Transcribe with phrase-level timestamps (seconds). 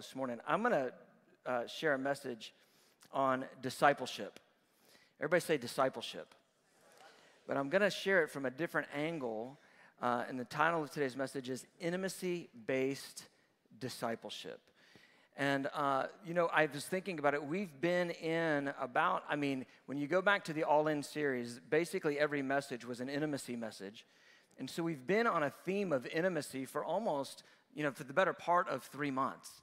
[0.00, 0.38] this morning.
[0.48, 0.92] I'm going to
[1.44, 2.54] uh, share a message
[3.12, 4.40] on discipleship.
[5.18, 6.34] Everybody say discipleship.
[7.46, 9.58] But I'm going to share it from a different angle.
[10.00, 13.24] Uh, and the title of today's message is Intimacy Based
[13.78, 14.60] Discipleship.
[15.36, 17.44] And, uh, you know, I was thinking about it.
[17.44, 21.60] We've been in about, I mean, when you go back to the All In series,
[21.68, 24.06] basically every message was an intimacy message.
[24.58, 27.42] And so we've been on a theme of intimacy for almost,
[27.74, 29.60] you know, for the better part of three months.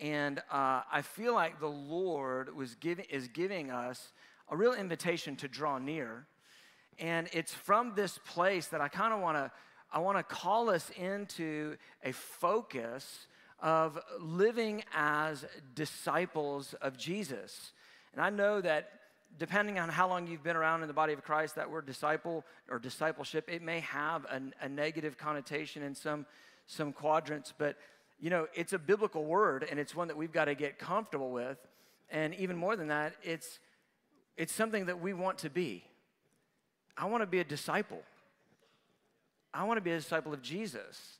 [0.00, 4.12] And uh, I feel like the Lord was giving, is giving us
[4.48, 6.26] a real invitation to draw near.
[6.98, 9.50] And it's from this place that I kind of want to
[9.94, 13.26] I want to call us into a focus
[13.60, 17.72] of living as disciples of Jesus.
[18.14, 18.88] And I know that
[19.38, 22.44] depending on how long you've been around in the body of Christ, that word disciple
[22.70, 26.24] or discipleship, it may have a, a negative connotation in some,
[26.66, 27.76] some quadrants, but
[28.22, 31.32] you know, it's a biblical word and it's one that we've got to get comfortable
[31.32, 31.58] with.
[32.08, 33.58] And even more than that, it's,
[34.36, 35.82] it's something that we want to be.
[36.96, 38.00] I want to be a disciple.
[39.52, 41.18] I want to be a disciple of Jesus.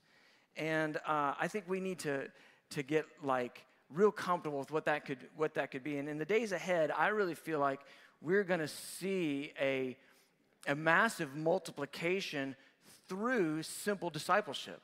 [0.57, 2.29] And uh, I think we need to,
[2.71, 5.99] to get like real comfortable with what that could, what that could be.
[5.99, 7.81] And in the days ahead, I really feel like
[8.21, 9.97] we're going to see a,
[10.69, 12.55] a massive multiplication
[13.09, 14.81] through simple discipleship.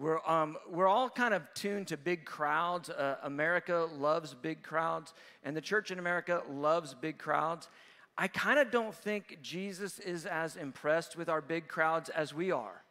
[0.00, 2.88] We're, um, we're all kind of tuned to big crowds.
[2.88, 5.12] Uh, America loves big crowds,
[5.44, 7.68] and the church in America loves big crowds.
[8.16, 12.50] I kind of don't think Jesus is as impressed with our big crowds as we
[12.50, 12.82] are.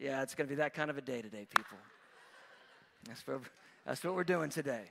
[0.00, 1.78] Yeah, it's going to be that kind of a day today, people.
[3.06, 3.42] That's what,
[3.86, 4.90] that's what we're doing today.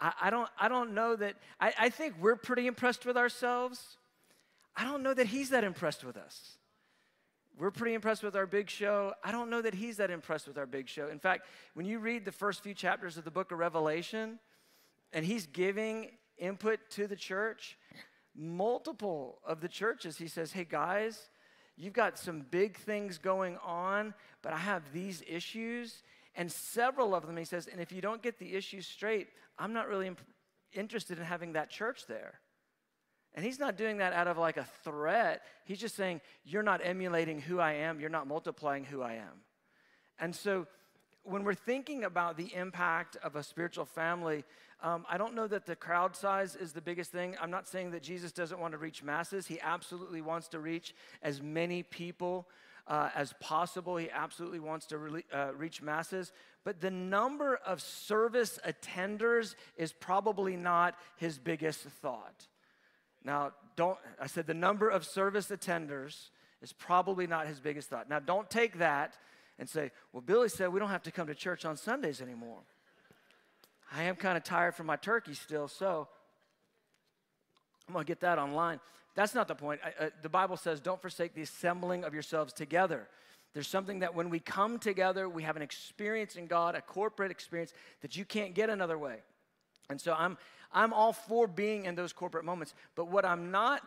[0.00, 3.98] I, I don't, I don't know that, I, I think we're pretty impressed with ourselves.
[4.76, 6.56] I don't know that he's that impressed with us.
[7.58, 9.14] We're pretty impressed with our big show.
[9.24, 11.08] I don't know that he's that impressed with our big show.
[11.08, 14.38] In fact, when you read the first few chapters of the book of Revelation,
[15.12, 17.78] and he's giving input to the church,
[18.34, 21.30] multiple of the churches, he says, Hey guys,
[21.76, 24.12] you've got some big things going on,
[24.42, 26.02] but I have these issues.
[26.34, 29.28] And several of them, he says, and if you don't get the issues straight,
[29.58, 30.20] I'm not really imp-
[30.74, 32.40] interested in having that church there.
[33.36, 35.42] And he's not doing that out of like a threat.
[35.64, 39.42] He's just saying, You're not emulating who I am, you're not multiplying who I am.
[40.18, 40.66] And so,
[41.22, 44.44] when we're thinking about the impact of a spiritual family,
[44.80, 47.34] um, I don't know that the crowd size is the biggest thing.
[47.40, 49.46] I'm not saying that Jesus doesn't want to reach masses.
[49.46, 52.46] He absolutely wants to reach as many people
[52.86, 53.96] uh, as possible.
[53.96, 56.32] He absolutely wants to re- uh, reach masses.
[56.62, 62.46] But the number of service attenders is probably not his biggest thought.
[63.26, 66.28] Now, don't, I said the number of service attenders
[66.62, 68.08] is probably not his biggest thought.
[68.08, 69.18] Now, don't take that
[69.58, 72.60] and say, well, Billy said we don't have to come to church on Sundays anymore.
[73.92, 76.06] I am kind of tired from my turkey still, so
[77.88, 78.78] I'm going to get that online.
[79.16, 79.80] That's not the point.
[79.84, 83.08] I, uh, the Bible says, don't forsake the assembling of yourselves together.
[83.54, 87.32] There's something that when we come together, we have an experience in God, a corporate
[87.32, 87.72] experience
[88.02, 89.16] that you can't get another way.
[89.88, 90.36] And so I'm,
[90.72, 92.74] I'm all for being in those corporate moments.
[92.94, 93.82] But what I'm not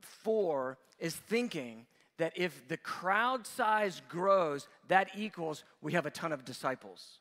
[0.00, 1.86] for is thinking
[2.18, 7.18] that if the crowd size grows, that equals we have a ton of disciples.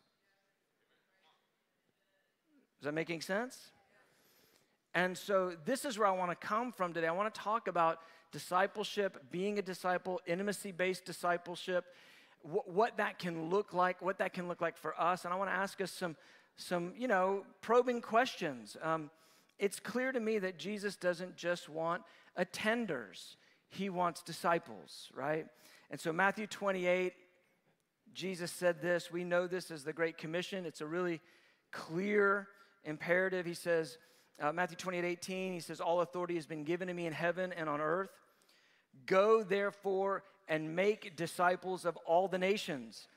[2.79, 3.71] Is that making sense?
[4.93, 7.07] And so this is where I want to come from today.
[7.07, 7.99] I want to talk about
[8.31, 11.85] discipleship, being a disciple, intimacy based discipleship,
[12.43, 15.23] wh- what that can look like, what that can look like for us.
[15.23, 16.15] And I want to ask us some
[16.57, 18.77] some, you know, probing questions.
[18.81, 19.09] Um,
[19.59, 22.03] it's clear to me that Jesus doesn't just want
[22.37, 23.35] attenders,
[23.69, 25.45] he wants disciples, right?
[25.89, 27.13] And so, Matthew 28,
[28.13, 29.11] Jesus said this.
[29.11, 30.65] We know this as the Great Commission.
[30.65, 31.21] It's a really
[31.71, 32.47] clear
[32.83, 33.45] imperative.
[33.45, 33.97] He says,
[34.39, 37.53] uh, Matthew 28, 18, he says, All authority has been given to me in heaven
[37.53, 38.09] and on earth.
[39.05, 43.07] Go therefore and make disciples of all the nations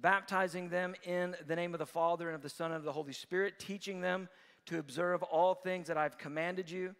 [0.00, 2.92] baptizing them in the name of the Father and of the Son and of the
[2.92, 4.28] Holy Spirit, teaching them
[4.66, 6.94] to observe all things that I've commanded you.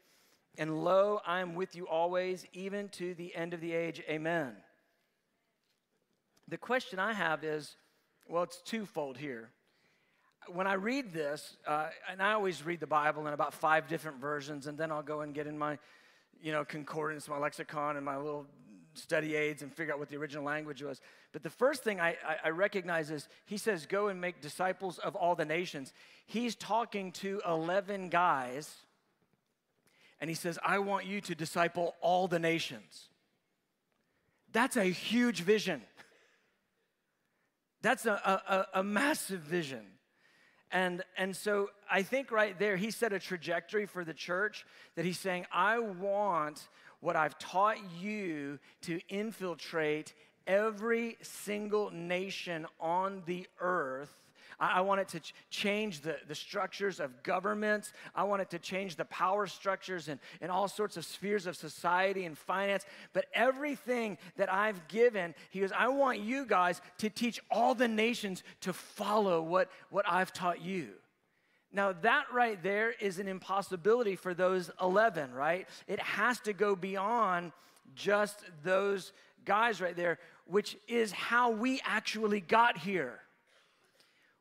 [0.57, 4.03] And lo, I am with you always, even to the end of the age.
[4.09, 4.53] Amen.
[6.49, 7.77] The question I have is
[8.27, 9.51] well, it's twofold here.
[10.49, 14.19] When I read this, uh, and I always read the Bible in about five different
[14.19, 15.79] versions, and then I'll go and get in my,
[16.43, 18.47] you know, concordance, my lexicon, and my little
[18.94, 21.00] study aids and figure out what the original language was.
[21.32, 24.99] But the first thing I, I, I, recognize is he says, Go and make disciples
[24.99, 25.93] of all the nations.
[26.26, 28.75] He's talking to 11 guys,
[30.20, 33.08] and he says, I want you to disciple all the nations.
[34.52, 35.82] That's a huge vision.
[37.82, 38.12] That's a,
[38.73, 39.85] a, a massive vision.
[40.75, 45.05] And, and so I think right there, he set a trajectory for the church that
[45.05, 46.67] he's saying, I want
[47.05, 50.15] what I've taught you to infiltrate
[50.47, 54.25] every single nation on the earth
[54.59, 57.93] I, want it to ch- change the, the structures of governments.
[58.15, 61.56] I want it to change the power structures and, and all sorts of spheres of
[61.56, 62.85] society and finance.
[63.12, 67.89] But everything that I've given, he goes, I want you guys to teach all the
[67.89, 70.91] nations to follow what, what I've taught you.
[71.75, 75.69] Now, that right there is an impossibility for those 11, right?
[75.88, 77.50] It has to go beyond
[77.97, 79.12] just those
[79.44, 83.19] guys right there, which is how we actually got here.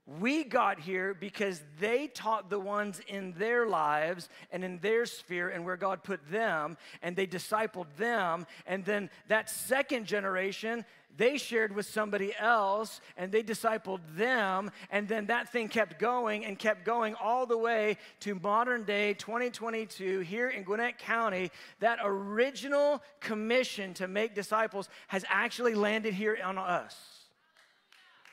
[0.05, 5.49] We got here because they taught the ones in their lives and in their sphere
[5.49, 8.45] and where God put them, and they discipled them.
[8.67, 10.85] And then that second generation,
[11.17, 14.71] they shared with somebody else and they discipled them.
[14.89, 19.13] And then that thing kept going and kept going all the way to modern day
[19.13, 21.51] 2022 here in Gwinnett County.
[21.79, 26.95] That original commission to make disciples has actually landed here on us.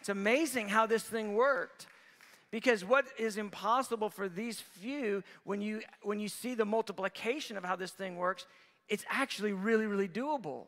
[0.01, 1.87] It's amazing how this thing worked.
[2.51, 7.65] Because what is impossible for these few, when you, when you see the multiplication of
[7.65, 8.47] how this thing works,
[8.89, 10.67] it's actually really, really doable.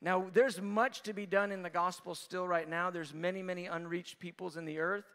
[0.00, 2.90] Now, there's much to be done in the gospel still right now.
[2.90, 5.06] There's many, many unreached peoples in the earth.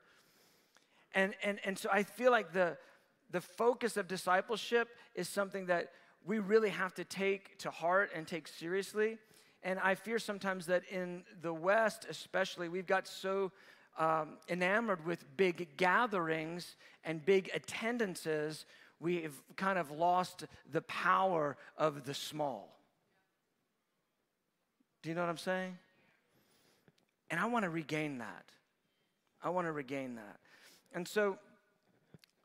[1.13, 2.77] And, and, and so I feel like the,
[3.31, 5.91] the focus of discipleship is something that
[6.25, 9.17] we really have to take to heart and take seriously.
[9.63, 13.51] And I fear sometimes that in the West, especially, we've got so
[13.99, 18.65] um, enamored with big gatherings and big attendances,
[18.99, 22.80] we've kind of lost the power of the small.
[25.01, 25.77] Do you know what I'm saying?
[27.29, 28.45] And I want to regain that.
[29.43, 30.37] I want to regain that.
[30.93, 31.37] And so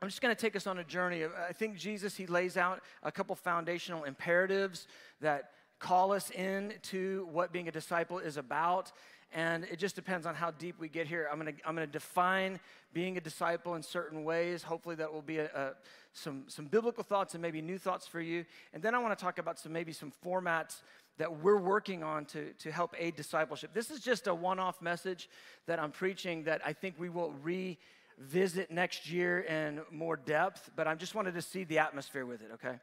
[0.01, 1.23] I'm just going to take us on a journey.
[1.25, 4.87] I think Jesus, he lays out a couple foundational imperatives
[5.21, 8.91] that call us into what being a disciple is about.
[9.33, 11.27] And it just depends on how deep we get here.
[11.29, 12.59] I'm going to I'm gonna define
[12.93, 14.63] being a disciple in certain ways.
[14.63, 15.73] Hopefully, that will be a, a,
[16.13, 18.45] some, some biblical thoughts and maybe new thoughts for you.
[18.73, 20.81] And then I want to talk about some maybe some formats
[21.17, 23.73] that we're working on to, to help aid discipleship.
[23.73, 25.29] This is just a one off message
[25.65, 30.87] that I'm preaching that I think we will revisit next year in more depth, but
[30.87, 32.77] I just wanted to see the atmosphere with it, okay?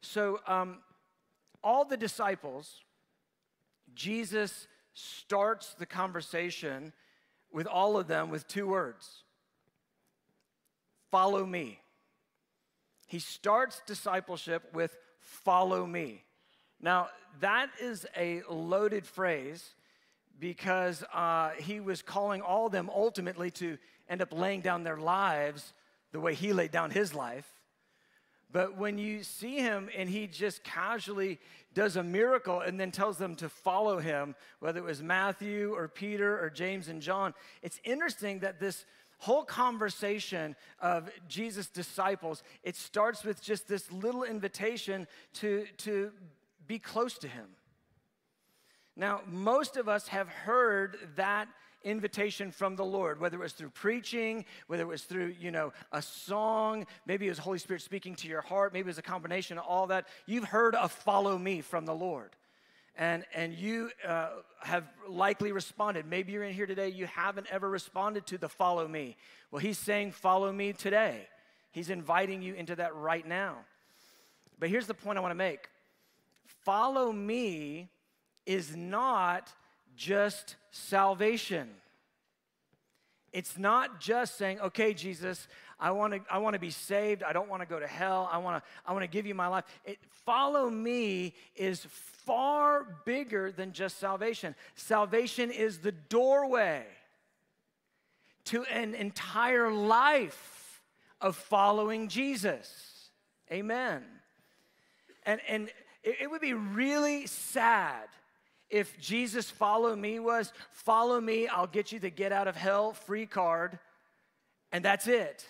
[0.00, 0.78] So, um,
[1.62, 2.84] all the disciples,
[3.94, 6.92] Jesus starts the conversation
[7.52, 9.22] with all of them with two words
[11.10, 11.80] follow me.
[13.06, 16.24] He starts discipleship with follow me.
[16.80, 17.08] Now,
[17.40, 19.74] that is a loaded phrase
[20.38, 23.78] because uh, he was calling all of them ultimately to
[24.08, 25.72] end up laying down their lives
[26.12, 27.46] the way he laid down his life.
[28.50, 31.38] But when you see him and he just casually
[31.74, 35.86] does a miracle and then tells them to follow him, whether it was Matthew or
[35.86, 38.86] Peter or James and John, it's interesting that this
[39.18, 46.12] whole conversation of Jesus' disciples, it starts with just this little invitation to, to
[46.68, 47.46] be close to him.
[48.94, 51.48] Now, most of us have heard that
[51.84, 55.72] invitation from the Lord, whether it was through preaching, whether it was through, you know,
[55.92, 59.02] a song, maybe it was Holy Spirit speaking to your heart, maybe it was a
[59.02, 60.06] combination of all that.
[60.26, 62.30] You've heard of follow me from the Lord.
[62.96, 66.04] And, and you uh, have likely responded.
[66.04, 69.16] Maybe you're in here today, you haven't ever responded to the follow me.
[69.52, 71.28] Well, he's saying, follow me today.
[71.70, 73.58] He's inviting you into that right now.
[74.58, 75.68] But here's the point I want to make
[76.68, 77.88] follow me
[78.44, 79.50] is not
[79.96, 81.70] just salvation.
[83.32, 85.48] It's not just saying, okay, Jesus,
[85.80, 87.22] I want to I want to be saved.
[87.22, 88.28] I don't want to go to hell.
[88.30, 89.64] I want to I want to give you my life.
[89.86, 89.96] It,
[90.26, 91.86] follow me is
[92.26, 94.54] far bigger than just salvation.
[94.74, 96.84] Salvation is the doorway
[98.44, 100.82] to an entire life
[101.22, 103.08] of following Jesus.
[103.50, 104.04] Amen.
[105.24, 105.70] And and
[106.02, 108.08] it, it would be really sad
[108.70, 112.92] if Jesus follow me was follow me, I'll get you the get out of hell
[112.92, 113.78] free card,
[114.72, 115.46] and that's it.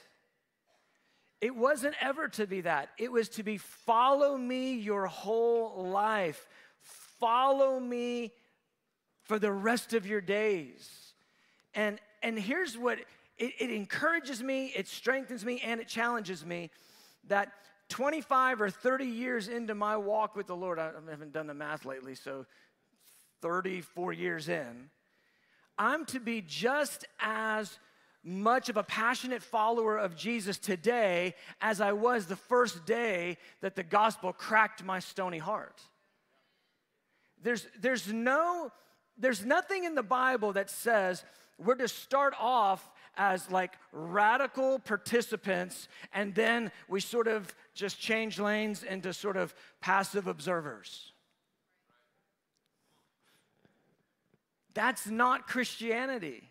[1.40, 2.90] It wasn't ever to be that.
[2.98, 6.46] It was to be follow me your whole life.
[7.20, 8.32] Follow me
[9.22, 11.12] for the rest of your days.
[11.74, 12.98] And and here's what
[13.36, 16.70] it, it encourages me, it strengthens me, and it challenges me
[17.28, 17.52] that
[17.88, 21.84] 25 or 30 years into my walk with the Lord, I haven't done the math
[21.84, 22.46] lately, so
[23.40, 24.90] 34 years in,
[25.78, 27.78] I'm to be just as
[28.24, 33.76] much of a passionate follower of Jesus today as I was the first day that
[33.76, 35.80] the gospel cracked my stony heart.
[37.42, 38.72] There's, there's, no,
[39.16, 41.24] there's nothing in the Bible that says
[41.58, 48.38] we're to start off as like radical participants and then we sort of just change
[48.38, 51.12] lanes into sort of passive observers.
[54.72, 56.48] That's not Christianity.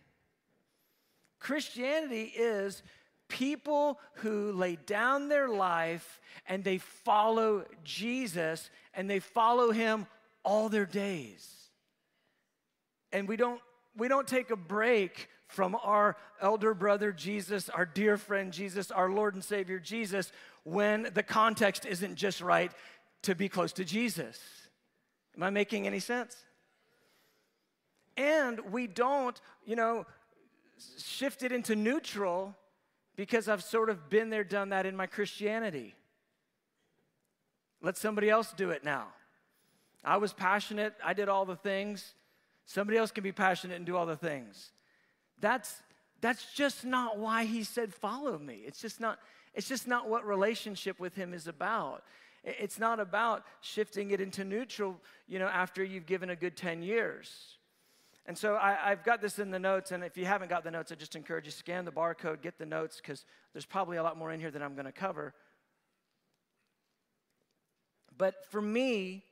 [1.39, 2.83] Christianity is
[3.29, 10.07] people who lay down their life and they follow Jesus and they follow him
[10.43, 11.49] all their days.
[13.13, 13.61] And we don't
[13.95, 19.09] we don't take a break from our elder brother Jesus, our dear friend Jesus, our
[19.09, 20.31] Lord and Savior Jesus
[20.63, 22.71] when the context isn't just right
[23.23, 24.39] to be close to Jesus.
[25.35, 26.35] Am I making any sense?
[28.17, 30.05] And we don't, you know,
[30.97, 32.55] shift it into neutral
[33.15, 35.95] because I've sort of been there, done that in my Christianity.
[37.81, 39.07] Let somebody else do it now.
[40.03, 42.13] I was passionate, I did all the things.
[42.65, 44.71] Somebody else can be passionate and do all the things.
[45.39, 45.81] That's
[46.19, 48.63] that's just not why he said follow me.
[48.65, 49.19] It's just not
[49.53, 52.03] it's just not what relationship with him is about.
[52.43, 56.81] It's not about shifting it into neutral, you know, after you've given a good 10
[56.81, 57.57] years.
[58.27, 60.71] And so I, have got this in the notes, and if you haven't got the
[60.71, 64.03] notes, I just encourage you scan the barcode, get the notes, because there's probably a
[64.03, 65.33] lot more in here than I'm going to cover.
[68.17, 69.23] But for me,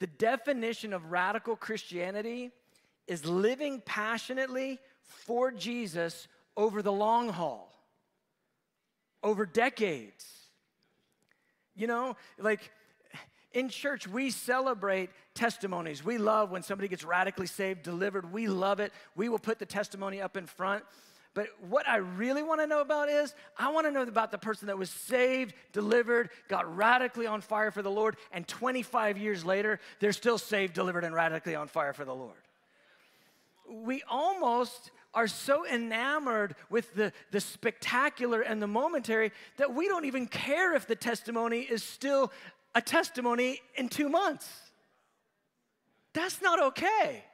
[0.00, 2.50] the definition of radical Christianity
[3.06, 7.72] is living passionately for Jesus over the long haul,
[9.22, 10.26] over decades.
[11.74, 12.70] You know, like
[13.52, 16.04] in church, we celebrate testimonies.
[16.04, 18.32] We love when somebody gets radically saved, delivered.
[18.32, 18.92] We love it.
[19.16, 20.84] We will put the testimony up in front.
[21.34, 24.38] But what I really want to know about is I want to know about the
[24.38, 29.44] person that was saved, delivered, got radically on fire for the Lord, and 25 years
[29.44, 32.36] later, they're still saved, delivered, and radically on fire for the Lord.
[33.68, 40.04] We almost are so enamored with the, the spectacular and the momentary that we don't
[40.04, 42.32] even care if the testimony is still
[42.74, 44.48] a testimony in two months.
[46.12, 47.24] That's not okay.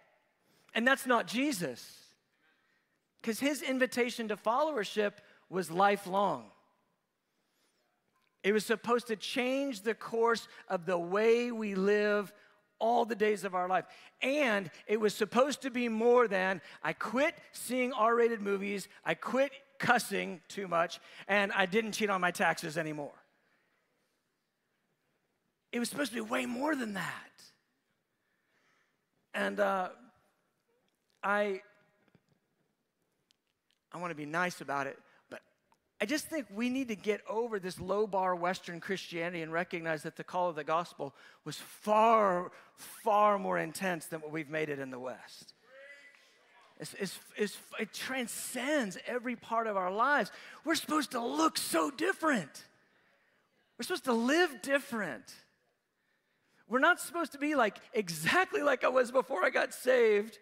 [0.74, 1.96] And that's not Jesus.
[3.20, 5.12] Because his invitation to followership
[5.48, 6.44] was lifelong.
[8.42, 12.32] It was supposed to change the course of the way we live
[12.80, 13.84] all the days of our life.
[14.22, 19.14] And it was supposed to be more than I quit seeing R rated movies, I
[19.14, 23.12] quit cussing too much, and I didn't cheat on my taxes anymore.
[25.72, 27.30] It was supposed to be way more than that.
[29.32, 29.90] And uh,
[31.22, 31.62] I,
[33.92, 34.98] I want to be nice about it,
[36.00, 40.02] I just think we need to get over this low bar Western Christianity and recognize
[40.04, 41.14] that the call of the gospel
[41.44, 45.52] was far, far more intense than what we've made it in the West.
[46.78, 50.32] It's, it's, it's, it transcends every part of our lives.
[50.64, 52.64] We're supposed to look so different.
[53.78, 55.24] We're supposed to live different.
[56.66, 60.38] We're not supposed to be like exactly like I was before I got saved,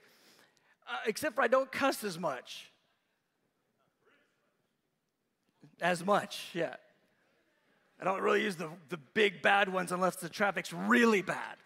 [0.88, 2.70] uh, except for I don't cuss as much.
[5.80, 6.74] As much, yeah.
[8.00, 11.56] I don't really use the, the big bad ones unless the traffic's really bad.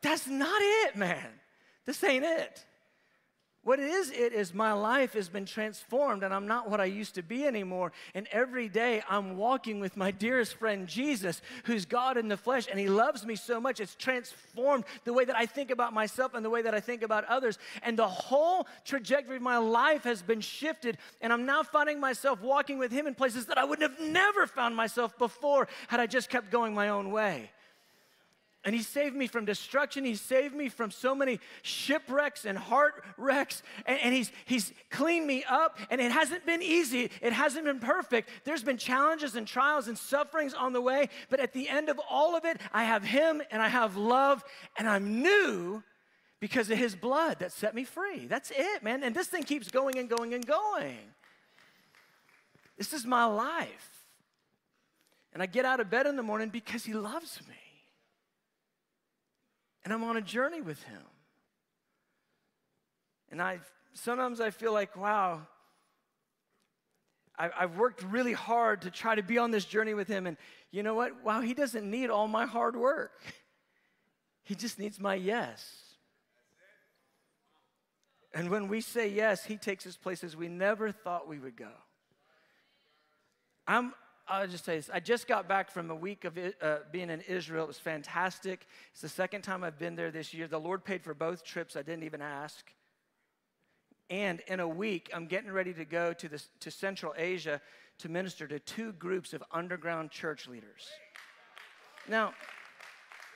[0.00, 1.28] That's not it, man.
[1.86, 2.64] This ain't it.
[3.64, 6.86] What it is, it is my life has been transformed and I'm not what I
[6.86, 7.92] used to be anymore.
[8.12, 12.66] And every day I'm walking with my dearest friend Jesus, who's God in the flesh,
[12.68, 13.78] and He loves me so much.
[13.78, 17.02] It's transformed the way that I think about myself and the way that I think
[17.02, 17.56] about others.
[17.84, 20.98] And the whole trajectory of my life has been shifted.
[21.20, 24.48] And I'm now finding myself walking with Him in places that I wouldn't have never
[24.48, 27.52] found myself before had I just kept going my own way.
[28.64, 30.04] And he saved me from destruction.
[30.04, 33.62] He saved me from so many shipwrecks and heart wrecks.
[33.86, 35.78] And, and, he's, he's cleaned me up.
[35.90, 37.10] And it hasn't been easy.
[37.20, 38.28] It hasn't been perfect.
[38.44, 41.08] There's been challenges and trials and sufferings on the way.
[41.28, 44.44] But at the end of all of it, I have him and I have love.
[44.78, 45.82] And I'm new
[46.38, 48.26] because of his blood that set me free.
[48.26, 49.02] That's it, man.
[49.02, 50.98] And this thing keeps going and going and going.
[52.78, 53.90] This is my life.
[55.34, 57.56] And I get out of bed in the morning because he loves me
[59.84, 61.02] and I'm on a journey with him.
[63.30, 63.60] And I
[63.94, 65.42] sometimes I feel like, wow,
[67.38, 70.26] I, have worked really hard to try to be on this journey with him.
[70.26, 70.36] And
[70.70, 71.24] you know what?
[71.24, 73.12] Wow, he doesn't need all my hard work.
[74.44, 75.82] He just needs my yes.
[78.34, 81.70] And when we say yes, He takes us places we never thought we would go.
[83.66, 83.92] I'm,
[84.28, 84.88] I'll just say this.
[84.92, 87.64] I just got back from a week of uh, being in Israel.
[87.64, 88.66] It was fantastic.
[88.92, 90.46] It's the second time I've been there this year.
[90.46, 91.76] The Lord paid for both trips.
[91.76, 92.72] I didn't even ask.
[94.10, 97.60] And in a week, I'm getting ready to go to, the, to Central Asia
[97.98, 100.86] to minister to two groups of underground church leaders.
[102.08, 102.32] Now,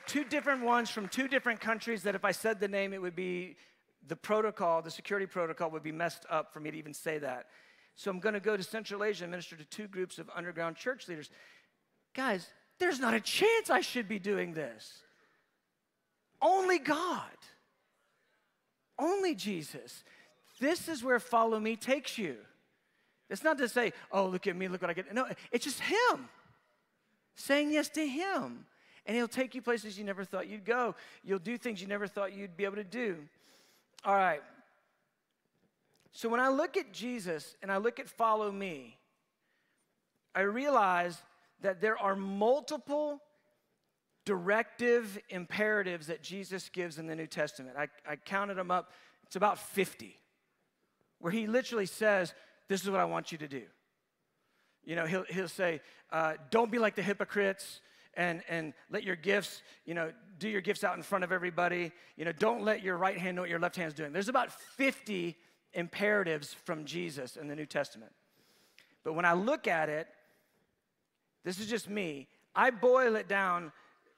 [0.07, 3.17] two different ones from two different countries that if I said the name, it would
[3.17, 3.57] be
[4.07, 7.47] the protocol, the security protocol would be messed up for me to even say that.
[7.97, 10.77] So I'm going to go to Central Asia and minister to two groups of underground
[10.77, 11.31] church leaders.
[12.15, 12.47] Guys,
[12.79, 15.03] there's not a chance I should be doing this.
[16.41, 17.23] Only God.
[18.99, 20.05] Only Jesus.
[20.61, 22.37] This is where follow me takes you.
[23.29, 25.13] It's not to say, oh, look at me, look what I get.
[25.13, 26.29] No, it's just Him
[27.35, 28.67] saying yes to Him.
[29.07, 30.95] And He'll take you places you never thought you'd go.
[31.25, 33.17] You'll do things you never thought you'd be able to do.
[34.05, 34.43] All right.
[36.17, 38.97] So when I look at Jesus and I look at follow me,
[40.35, 41.23] I realize
[41.61, 43.21] that there are multiple
[44.25, 47.77] directive imperatives that Jesus gives in the New Testament.
[47.79, 48.93] I, I counted them up,
[49.27, 50.17] it's about 50,
[51.19, 52.33] where he literally says,
[52.67, 53.65] This is what I want you to do.
[54.87, 57.83] You know, he'll, he'll say, uh, Don't be like the hypocrites
[58.15, 61.93] and, and let your gifts, you know, do your gifts out in front of everybody.
[62.17, 64.15] You know, don't let your right hand know what your left hand's doing.
[64.15, 65.37] There's about 50
[65.77, 68.11] imperatives from Jesus in the New Testament.
[69.05, 70.09] But when I look at it,
[71.45, 72.27] this is just me.
[72.57, 73.71] I boil it down.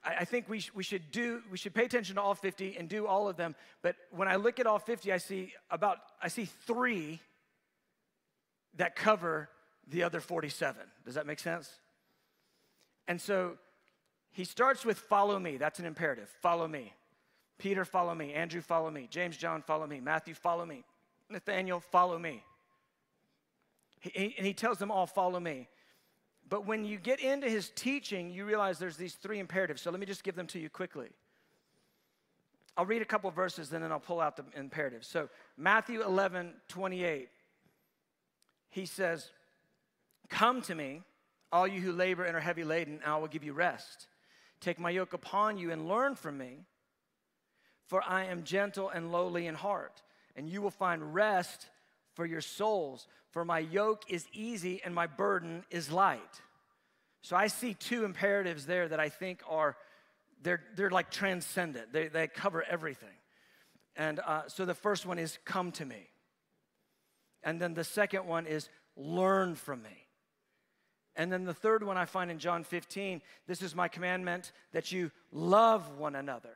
[0.03, 2.89] I, think we, sh- we should do, we should pay attention to all 50 and
[2.89, 3.55] do all of them.
[3.83, 7.21] But when I look at all 50, I see about, I see three
[8.77, 9.51] that cover
[9.89, 10.81] the other 47.
[11.05, 11.71] Does that make sense?
[13.09, 13.59] And so
[14.31, 15.57] he starts with follow me.
[15.57, 16.31] That's an imperative.
[16.41, 16.95] Follow me.
[17.59, 18.33] Peter, follow me.
[18.33, 19.09] Andrew, follow me.
[19.11, 20.01] James, John, follow me.
[20.01, 20.85] Matthew, follow me.
[21.31, 22.43] Nathaniel, follow me.
[24.01, 25.69] He, and he tells them all, follow me.
[26.49, 29.83] But when you get into his teaching, you realize there's these three imperatives.
[29.83, 31.09] So let me just give them to you quickly.
[32.77, 35.09] I'll read a couple verses and then I'll pull out the imperatives.
[35.09, 37.29] So, Matthew 11, 28,
[38.71, 39.31] he says,
[40.29, 41.03] Come to me,
[41.51, 44.07] all you who labor and are heavy laden, and I will give you rest.
[44.61, 46.67] Take my yoke upon you and learn from me,
[47.87, 50.03] for I am gentle and lowly in heart
[50.39, 51.67] and you will find rest
[52.15, 53.09] for your souls.
[53.33, 56.41] For my yoke is easy and my burden is light.
[57.23, 59.77] So I see two imperatives there that I think are,
[60.41, 63.09] they're, they're like transcendent, they, they cover everything.
[63.97, 66.09] And uh, so the first one is come to me.
[67.43, 70.07] And then the second one is learn from me.
[71.17, 74.93] And then the third one I find in John 15 this is my commandment that
[74.93, 76.55] you love one another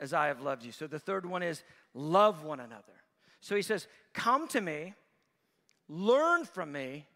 [0.00, 0.72] as I have loved you.
[0.72, 1.62] So the third one is
[1.94, 2.94] love one another.
[3.42, 4.94] So he says, Come to me,
[5.88, 7.06] learn from me,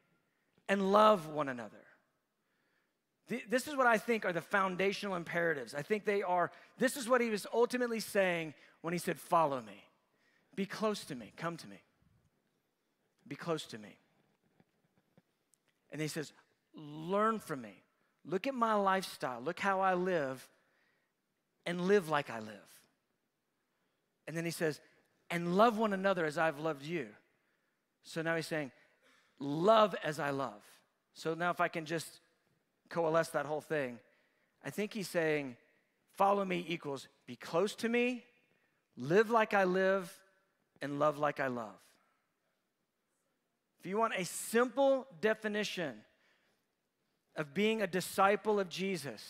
[0.69, 1.79] and love one another.
[3.49, 5.75] This is what I think are the foundational imperatives.
[5.75, 9.61] I think they are, this is what he was ultimately saying when he said, Follow
[9.61, 9.85] me.
[10.55, 11.33] Be close to me.
[11.37, 11.81] Come to me.
[13.27, 13.97] Be close to me.
[15.91, 16.33] And he says,
[16.75, 17.83] Learn from me.
[18.25, 19.41] Look at my lifestyle.
[19.41, 20.49] Look how I live
[21.65, 22.81] and live like I live.
[24.27, 24.81] And then he says,
[25.31, 27.09] and love one another as I've loved you.
[28.03, 28.71] So now he's saying,
[29.39, 30.62] love as I love.
[31.15, 32.21] So now, if I can just
[32.89, 33.99] coalesce that whole thing,
[34.65, 35.57] I think he's saying,
[36.17, 38.23] follow me equals be close to me,
[38.97, 40.12] live like I live,
[40.81, 41.81] and love like I love.
[43.81, 45.95] If you want a simple definition
[47.35, 49.23] of being a disciple of Jesus,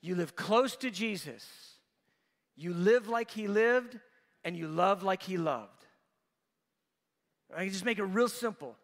[0.00, 1.46] you live close to Jesus,
[2.56, 3.98] you live like he lived,
[4.44, 5.70] and you love like he loved.
[7.54, 8.76] I can just make it real simple.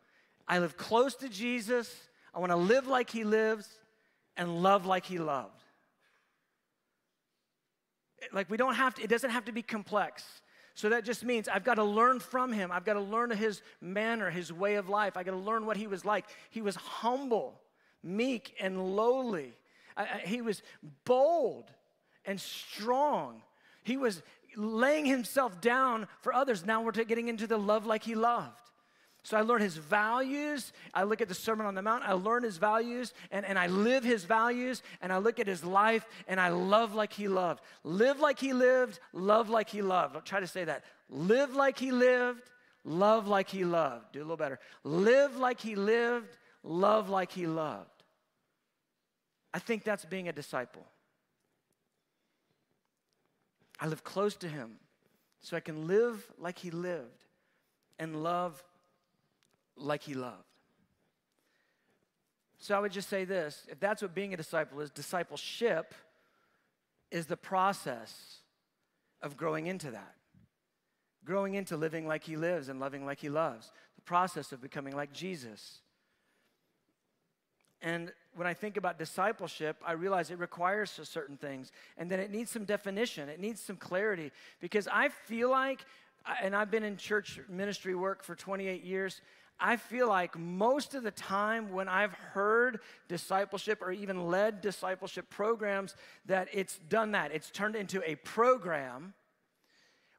[0.49, 1.94] I live close to Jesus.
[2.35, 3.68] I want to live like he lives
[4.37, 5.62] and love like he loved.
[8.33, 10.25] Like we don't have to, it doesn't have to be complex.
[10.75, 12.70] So that just means I've got to learn from him.
[12.73, 15.16] I've got to learn his manner, his way of life.
[15.16, 16.27] I got to learn what he was like.
[16.51, 17.61] He was humble,
[18.03, 19.53] meek, and lowly.
[19.96, 20.62] I, I, he was
[21.05, 21.70] bold
[22.25, 23.42] and strong.
[23.83, 24.23] He was
[24.56, 26.64] laying himself down for others.
[26.64, 28.56] Now we're getting into the love like he loved.
[29.22, 30.72] So I learn his values.
[30.94, 32.04] I look at the Sermon on the Mount.
[32.04, 34.82] I learn his values and, and I live his values.
[35.02, 37.60] And I look at his life and I love like he loved.
[37.84, 40.16] Live like he lived, love like he loved.
[40.16, 40.84] I'll try to say that.
[41.10, 42.42] Live like he lived,
[42.84, 44.12] love like he loved.
[44.12, 44.58] Do a little better.
[44.84, 47.88] Live like he lived, love like he loved.
[49.52, 50.86] I think that's being a disciple.
[53.80, 54.78] I live close to him.
[55.42, 57.24] so I can live like he lived
[57.98, 58.62] and love
[59.74, 60.44] like he loved.
[62.58, 65.94] So I would just say this if that's what being a disciple is, discipleship
[67.10, 68.40] is the process
[69.22, 70.14] of growing into that.
[71.24, 73.72] Growing into living like he lives and loving like he loves.
[73.96, 75.80] The process of becoming like Jesus.
[77.82, 81.72] And when I think about discipleship, I realize it requires certain things.
[81.96, 84.32] And then it needs some definition, it needs some clarity.
[84.60, 85.84] Because I feel like,
[86.42, 89.20] and I've been in church ministry work for 28 years,
[89.58, 95.28] I feel like most of the time when I've heard discipleship or even led discipleship
[95.28, 97.32] programs, that it's done that.
[97.32, 99.12] It's turned into a program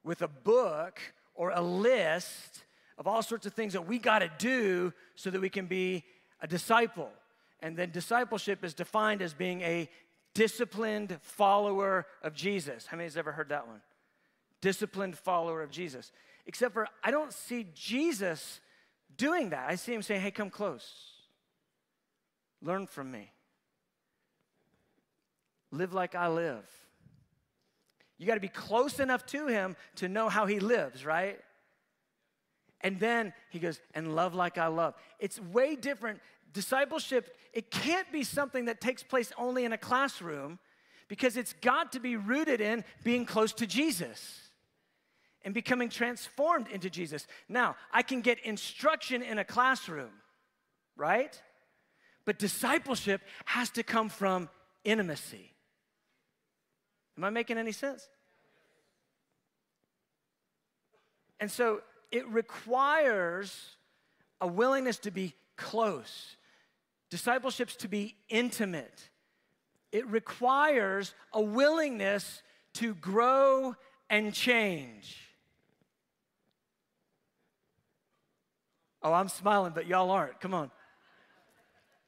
[0.04, 1.00] with a book
[1.34, 2.64] or a list
[3.00, 6.04] of all sorts of things that we got to do so that we can be
[6.40, 7.10] a disciple.
[7.62, 9.90] And then discipleship is defined as being a
[10.34, 12.88] disciplined follower of Jesus.
[12.88, 13.82] How many has ever heard that one?
[14.62, 16.12] Disciplined follower of Jesus.
[16.46, 18.60] Except for I don't see Jesus
[19.16, 19.70] doing that.
[19.70, 20.90] I see him saying, hey, come close.
[22.62, 23.32] Learn from me.
[25.72, 26.66] Live like I live.
[28.18, 31.40] You got to be close enough to him to know how he lives, right?
[32.82, 34.96] And then he goes, and love like I love.
[35.20, 36.20] It's way different.
[36.54, 40.60] Discipleship, it can't be something that takes place only in a classroom
[41.08, 44.50] because it's got to be rooted in being close to Jesus
[45.44, 47.26] and becoming transformed into Jesus.
[47.50, 50.12] Now, I can get instruction in a classroom,
[50.96, 51.40] right?
[52.26, 54.50] But discipleship has to come from
[54.84, 55.52] intimacy.
[57.18, 58.08] Am I making any sense?
[61.40, 63.76] And so it requires
[64.40, 66.36] a willingness to be close,
[67.12, 69.10] discipleship's to be intimate.
[69.92, 72.42] It requires a willingness
[72.76, 73.76] to grow
[74.10, 75.18] and change.
[79.04, 80.40] Oh, I'm smiling, but y'all aren't.
[80.40, 80.72] Come on.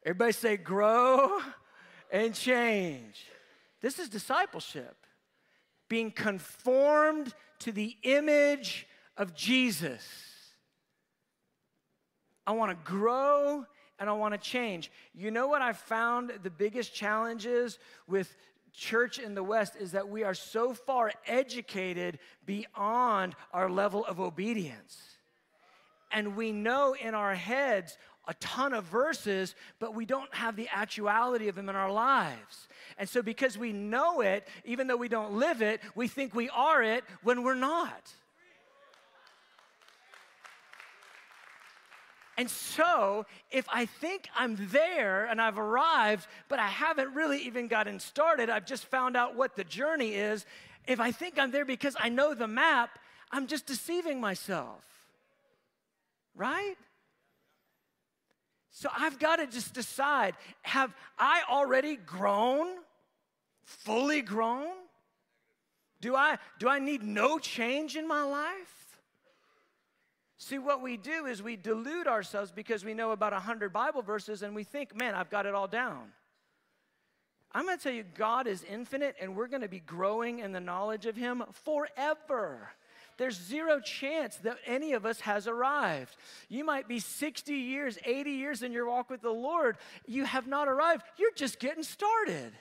[0.06, 1.40] Everybody say, grow
[2.12, 3.26] and change.
[3.82, 4.96] This is discipleship,
[5.90, 8.88] being conformed to the image
[9.18, 10.04] of Jesus.
[12.46, 13.66] I want to grow
[14.00, 14.92] and I want to change.
[15.14, 18.36] You know what I found the biggest challenges with
[18.74, 24.20] church in the West is that we are so far educated beyond our level of
[24.20, 25.14] obedience
[26.14, 30.70] and we know in our heads a ton of verses, but we don't have the
[30.72, 32.70] actuality of them in our lives.
[32.98, 36.50] And so, because we know it, even though we don't live it, we think we
[36.50, 38.14] are it when we're not.
[42.38, 47.68] And so, if I think I'm there and I've arrived, but I haven't really even
[47.68, 50.46] gotten started, I've just found out what the journey is.
[50.88, 52.98] If I think I'm there because I know the map,
[53.32, 54.84] I'm just deceiving myself
[56.36, 56.76] right?
[58.72, 62.68] So I've got to just decide have I already grown,
[63.66, 64.74] fully grown?
[66.02, 68.83] Do I, do I need no change in my life?
[70.54, 74.44] See, what we do is we delude ourselves because we know about 100 Bible verses
[74.44, 76.12] and we think, man, I've got it all down.
[77.52, 80.52] I'm going to tell you, God is infinite and we're going to be growing in
[80.52, 82.70] the knowledge of Him forever
[83.18, 86.16] there's zero chance that any of us has arrived.
[86.50, 89.78] You might be 60 years, 80 years in your walk with the Lord.
[90.08, 91.04] You have not arrived.
[91.18, 92.54] You're just getting started.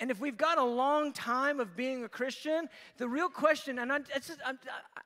[0.00, 3.92] And if we've got a long time of being a Christian, the real question, and
[3.92, 4.58] I'm, just, I'm,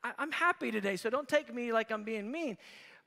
[0.03, 2.57] I'm happy today, so don't take me like I'm being mean.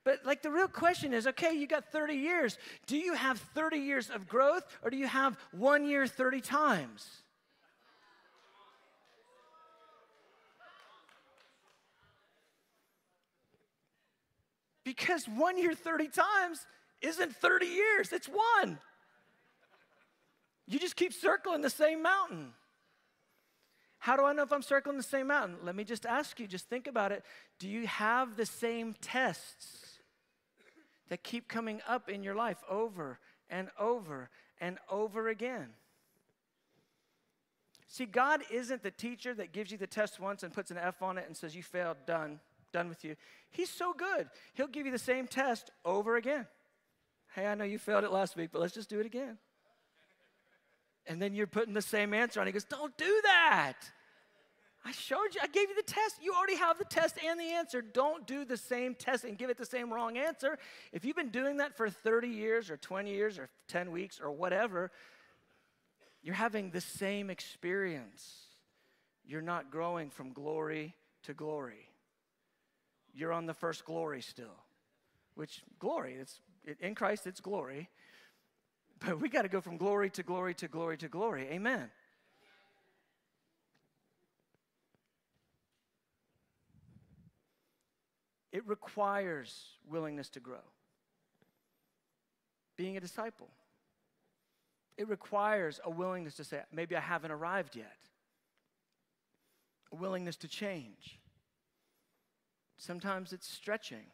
[0.05, 2.57] But like the real question is okay, you got 30 years.
[2.87, 7.23] Do you have 30 years of growth or do you have one year 30 times?
[14.83, 16.65] Because one year 30 times
[17.01, 18.79] isn't 30 years, it's one.
[20.73, 22.53] You just keep circling the same mountain.
[23.99, 25.57] How do I know if I'm circling the same mountain?
[25.63, 27.23] Let me just ask you, just think about it.
[27.59, 29.99] Do you have the same tests
[31.09, 35.69] that keep coming up in your life over and over and over again?
[37.87, 41.03] See, God isn't the teacher that gives you the test once and puts an F
[41.03, 42.39] on it and says, You failed, done
[42.73, 43.15] done with you.
[43.51, 44.27] He's so good.
[44.55, 46.47] He'll give you the same test over again.
[47.35, 49.37] Hey, I know you failed it last week, but let's just do it again.
[51.07, 52.47] And then you're putting the same answer on.
[52.47, 53.75] He goes, Don't do that.
[54.85, 56.17] I showed you, I gave you the test.
[56.21, 57.81] You already have the test and the answer.
[57.81, 60.57] Don't do the same test and give it the same wrong answer.
[60.91, 64.29] If you've been doing that for 30 years or 20 years or 10 weeks or
[64.31, 64.91] whatever,
[66.21, 68.39] you're having the same experience.
[69.25, 71.87] you're not growing from glory to glory.
[73.13, 74.65] You're on the first glory still,
[75.35, 76.41] which glory, it's
[76.81, 77.89] in Christ, it's glory.
[79.05, 81.47] But we got to go from glory to glory to glory to glory.
[81.51, 81.89] Amen.
[88.51, 90.63] It requires willingness to grow.
[92.77, 93.49] Being a disciple.
[94.95, 97.97] It requires a willingness to say, maybe I haven't arrived yet.
[99.91, 101.19] A willingness to change.
[102.77, 104.05] Sometimes it's stretching.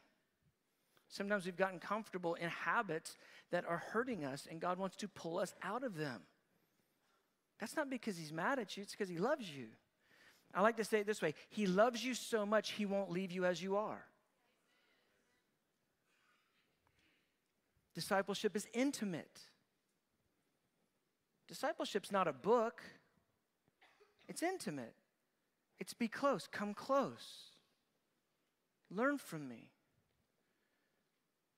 [1.09, 3.17] Sometimes we've gotten comfortable in habits
[3.51, 6.21] that are hurting us, and God wants to pull us out of them.
[7.59, 9.67] That's not because He's mad at you, it's because He loves you.
[10.53, 13.31] I like to say it this way He loves you so much, He won't leave
[13.31, 14.05] you as you are.
[17.95, 19.39] Discipleship is intimate.
[21.47, 22.81] Discipleship's not a book,
[24.27, 24.93] it's intimate.
[25.79, 27.53] It's be close, come close.
[28.91, 29.71] Learn from me.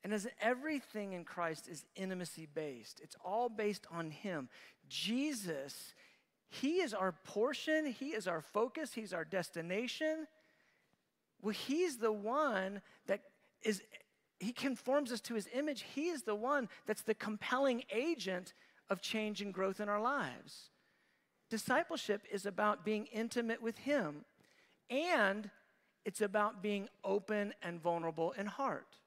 [0.04, 4.50] And as everything in Christ is intimacy based, it's all based on Him.
[4.90, 5.94] Jesus,
[6.50, 10.28] He is our portion, He is our focus, He's our destination.
[11.42, 13.22] Well, He's the one that
[13.64, 13.84] is,
[14.40, 15.86] He conforms us to His image.
[15.94, 18.54] He is the one that's the compelling agent
[18.90, 20.72] of change and growth in our lives.
[21.52, 24.26] Discipleship is about being intimate with Him,
[24.90, 25.52] and
[26.06, 28.98] it's about being open and vulnerable in heart.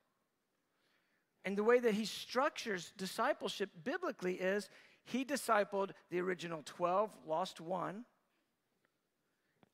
[1.45, 4.71] And the way that he structures discipleship biblically is
[5.05, 8.05] he discipled the original 12, lost one.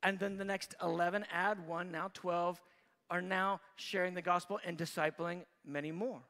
[0.03, 2.61] And then the next 11, add one, now 12,
[3.11, 6.21] are now sharing the gospel and discipling many more.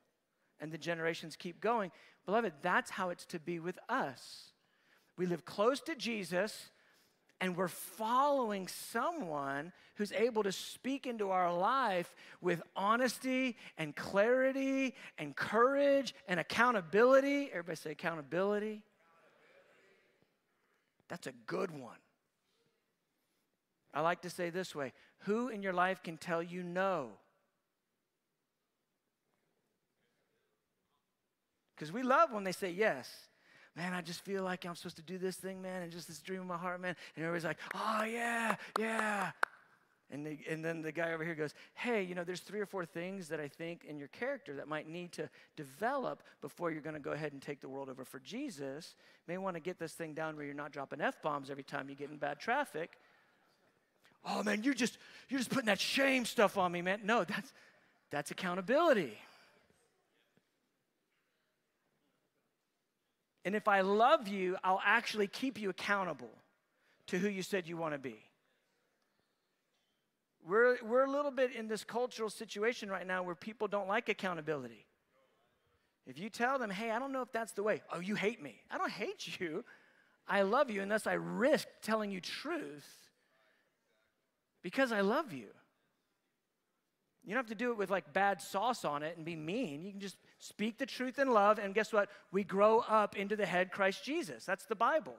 [0.61, 1.91] And the generations keep going.
[2.27, 4.53] Beloved, that's how it's to be with us.
[5.17, 6.71] We live close to Jesus
[7.41, 14.95] and we're following someone who's able to speak into our life with honesty and clarity
[15.19, 17.49] and courage and accountability.
[17.51, 18.83] Everybody say accountability.
[21.09, 21.97] That's a good one.
[23.93, 27.09] I like to say this way Who in your life can tell you no?
[31.75, 33.11] Because we love when they say yes
[33.77, 36.19] man, I just feel like I'm supposed to do this thing, man, and just this
[36.19, 36.97] dream in my heart, man.
[37.17, 39.31] And everybody's like, oh, yeah, yeah.
[40.13, 42.85] And, and then the guy over here goes, hey, you know, there's three or four
[42.85, 46.95] things that I think in your character that might need to develop before you're going
[46.95, 48.97] to go ahead and take the world over for Jesus.
[49.27, 51.63] You may want to get this thing down where you're not dropping F bombs every
[51.63, 52.99] time you get in bad traffic.
[54.25, 57.01] Oh, man, you're just, you're just putting that shame stuff on me, man.
[57.05, 57.53] No, that's,
[58.11, 59.17] that's accountability.
[63.45, 66.33] And if I love you, I'll actually keep you accountable
[67.07, 68.17] to who you said you want to be.
[70.47, 74.09] We're, we're a little bit in this cultural situation right now where people don't like
[74.09, 74.87] accountability.
[76.07, 78.43] If you tell them, hey, I don't know if that's the way, oh, you hate
[78.43, 78.61] me.
[78.71, 79.65] I don't hate you.
[80.27, 82.89] I love you unless I risk telling you truth
[84.63, 85.49] because I love you.
[87.25, 89.85] You don't have to do it with like bad sauce on it and be mean.
[89.85, 92.09] You can just speak the truth in love, and guess what?
[92.33, 94.45] We grow up into the head Christ Jesus.
[94.45, 95.17] That's the Bible.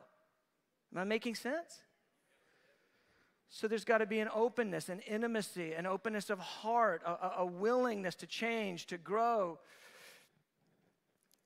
[0.94, 1.82] Am I making sense?
[3.50, 7.46] So there's got to be an openness, an intimacy, an openness of heart, a, a,
[7.46, 9.60] willingness to change, to grow.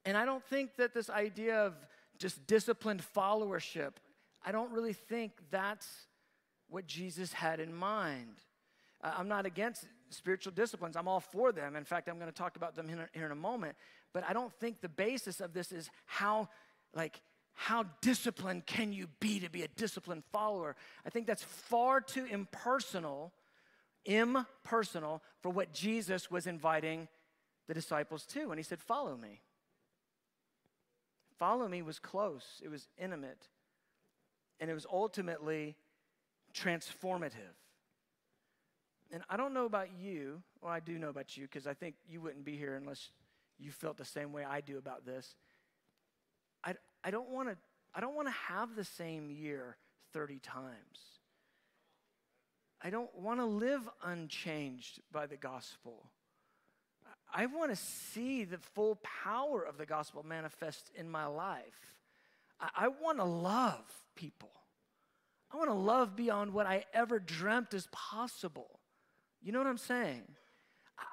[0.06, 1.74] And I don't think that this idea of
[2.20, 3.94] just disciplined followership,
[4.46, 5.88] I don't really think that's
[6.70, 8.36] what Jesus had in mind.
[9.02, 10.96] I'm not against spiritual disciplines.
[10.96, 11.76] I'm all for them.
[11.76, 13.76] In fact, I'm going to talk about them here, here in a moment.
[14.14, 16.50] But I don't think the basis of this is how,
[16.94, 17.22] like,
[17.54, 20.76] how disciplined can you be to be a disciplined follower?
[21.06, 23.34] I think that's far too impersonal,
[24.06, 27.08] impersonal for what Jesus was inviting
[27.68, 28.50] the disciples to.
[28.52, 29.42] And he said, Follow me.
[31.38, 33.50] Follow me was close, it was intimate,
[34.60, 35.76] and it was ultimately
[36.54, 37.56] transformative.
[39.12, 41.96] And I don't know about you, well, I do know about you because I think
[42.08, 43.10] you wouldn't be here unless
[43.60, 45.36] you felt the same way I do about this.
[46.64, 47.58] I, I don't want to
[47.98, 49.78] I don't want to have the same year
[50.12, 50.76] 30 times.
[52.82, 56.12] I don't want to live unchanged by the gospel.
[57.34, 61.96] I want to see the full power of the gospel manifest in my life.
[62.60, 64.52] I, I want to love people.
[65.52, 68.80] I want to love beyond what I ever dreamt is possible.
[69.46, 70.24] You know what I'm saying?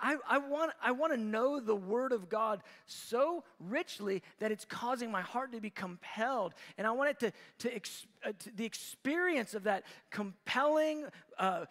[0.00, 4.64] I, I, want, I want to know the Word of God so richly that it's
[4.64, 6.54] causing my heart to be compelled.
[6.78, 11.04] And I want it to, to, ex, uh, to the experience of that compelling,
[11.38, 11.66] uh,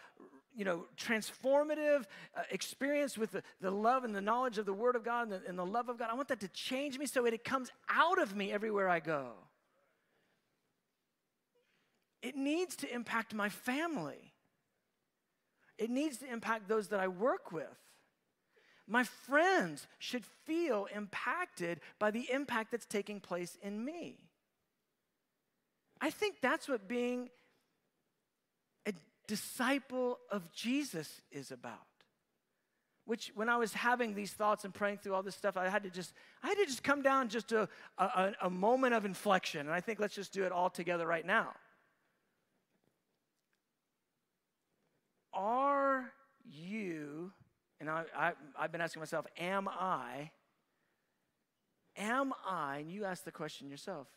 [0.56, 2.04] you know, transformative
[2.38, 5.32] uh, experience with the, the love and the knowledge of the Word of God and
[5.32, 6.10] the, and the love of God.
[6.12, 9.32] I want that to change me so it comes out of me everywhere I go.
[12.22, 14.31] It needs to impact my family.
[15.82, 17.66] It needs to impact those that I work with.
[18.88, 24.20] My friends should feel impacted by the impact that's taking place in me.
[26.00, 27.30] I think that's what being
[28.86, 28.94] a
[29.26, 31.80] disciple of Jesus is about.
[33.06, 35.82] Which, when I was having these thoughts and praying through all this stuff, I had
[35.82, 36.14] to just,
[36.44, 37.68] I had to just come down just to
[37.98, 39.62] a, a, a moment of inflection.
[39.62, 41.54] And I think let's just do it all together right now.
[45.34, 46.12] Are
[46.44, 47.32] you
[47.82, 50.30] and I, I, I've been asking myself, am I,
[51.98, 54.08] am I, and you ask the question yourself,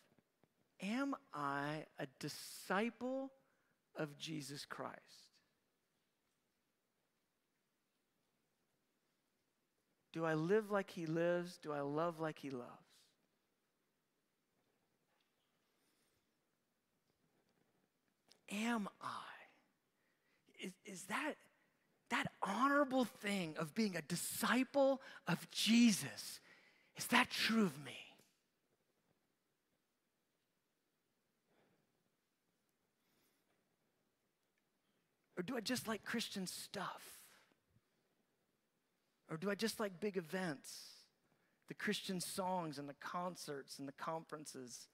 [0.82, 3.32] am I a disciple
[3.96, 4.98] of Jesus Christ?
[10.12, 11.58] Do I live like he lives?
[11.62, 12.68] Do I love like he loves?
[18.52, 19.33] Am I?
[20.64, 21.34] Is, is that
[22.08, 26.40] that honorable thing of being a disciple of Jesus,
[26.96, 27.98] is that true of me?
[35.36, 37.02] Or do I just like Christian stuff?
[39.30, 40.78] Or do I just like big events,
[41.68, 44.88] the Christian songs and the concerts and the conferences,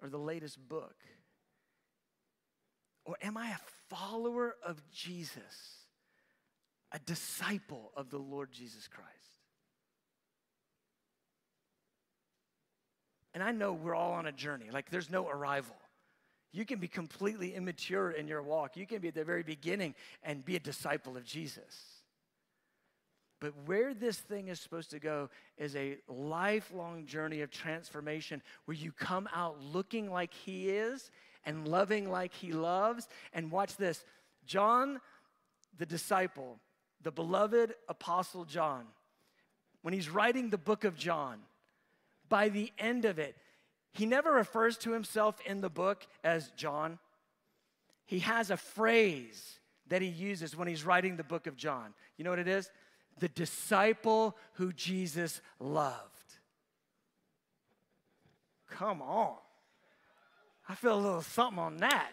[0.00, 0.96] or the latest book?
[3.04, 3.58] Or am I a
[3.88, 5.84] follower of Jesus?
[6.94, 9.10] a disciple of the Lord Jesus Christ.
[13.34, 15.74] And I know we're all on a journey, like there's no arrival.
[16.52, 18.76] You can be completely immature in your walk.
[18.76, 21.74] You can be at the very beginning and be a disciple of Jesus.
[23.40, 28.76] But where this thing is supposed to go is a lifelong journey of transformation where
[28.76, 31.10] you come out looking like He is
[31.46, 33.08] and loving like He loves.
[33.32, 34.04] And watch this
[34.46, 35.00] John,
[35.78, 36.58] the disciple,
[37.02, 38.84] the beloved Apostle John,
[39.82, 41.40] when he's writing the book of John,
[42.28, 43.36] by the end of it,
[43.92, 46.98] he never refers to himself in the book as John.
[48.06, 51.94] He has a phrase that he uses when he's writing the book of John.
[52.16, 52.70] You know what it is?
[53.18, 55.92] The disciple who Jesus loved.
[58.70, 59.36] Come on.
[60.68, 62.12] I feel a little something on that.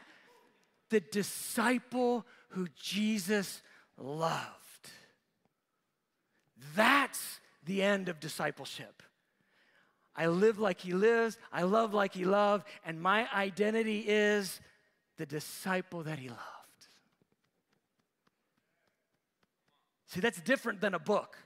[0.90, 3.62] The disciple who Jesus
[3.98, 4.90] loved.
[6.76, 9.04] That's the end of discipleship.
[10.16, 14.60] I live like he lives, I love like he loved, and my identity is
[15.18, 16.42] the disciple that he loved.
[20.08, 21.38] See, that's different than a book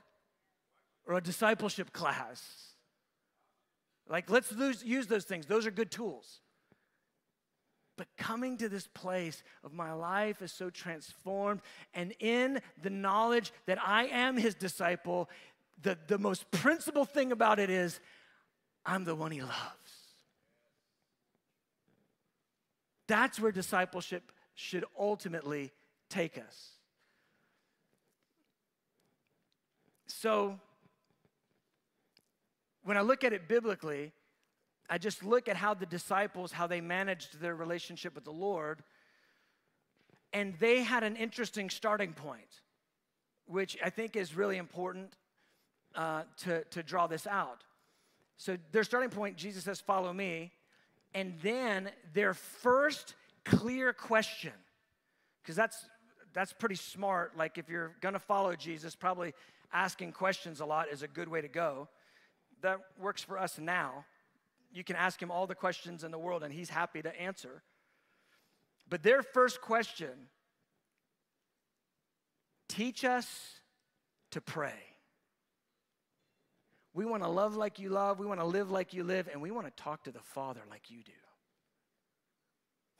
[1.06, 2.42] or a discipleship class.
[4.08, 6.40] Like, let's lose, use those things, those are good tools.
[7.96, 11.62] But coming to this place of my life is so transformed,
[11.94, 15.30] and in the knowledge that I am his disciple,
[15.82, 18.00] the, the most principal thing about it is
[18.84, 19.52] I'm the one he loves.
[23.06, 25.72] That's where discipleship should ultimately
[26.10, 26.70] take us.
[30.06, 30.58] So,
[32.84, 34.12] when I look at it biblically,
[34.88, 38.82] I just look at how the disciples, how they managed their relationship with the Lord,
[40.32, 42.60] and they had an interesting starting point,
[43.46, 45.14] which I think is really important
[45.94, 47.64] uh, to, to draw this out.
[48.36, 50.52] So, their starting point, Jesus says, Follow me.
[51.14, 54.52] And then their first clear question,
[55.42, 55.86] because that's,
[56.34, 57.36] that's pretty smart.
[57.36, 59.32] Like, if you're gonna follow Jesus, probably
[59.72, 61.88] asking questions a lot is a good way to go.
[62.60, 64.04] That works for us now
[64.76, 67.62] you can ask him all the questions in the world and he's happy to answer.
[68.88, 70.28] But their first question
[72.68, 73.26] teach us
[74.32, 74.74] to pray.
[76.92, 79.40] We want to love like you love, we want to live like you live, and
[79.40, 81.12] we want to talk to the Father like you do.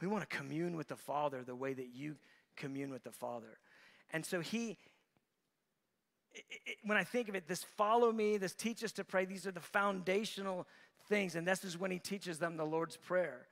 [0.01, 2.17] We want to commune with the Father the way that you
[2.57, 3.59] commune with the Father.
[4.13, 4.79] And so he,
[6.85, 9.53] when I think of it, this follow me, this teach us to pray, these are
[9.53, 10.67] the foundational
[11.09, 11.35] things.
[11.35, 13.47] And this is when he teaches them the Lord's Prayer.